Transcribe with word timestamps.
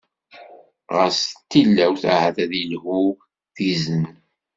Ɣas 0.95 1.19
d 1.27 1.33
tilawt, 1.49 2.03
ahat 2.13 2.37
ad 2.43 2.51
yelhu 2.59 3.01
d 3.55 3.57
izen. 3.71 4.05